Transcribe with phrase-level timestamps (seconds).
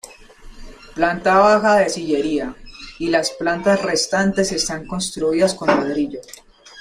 [0.95, 6.21] Planta baja de sillería,y las plantas restantes están construidas con ladrillo.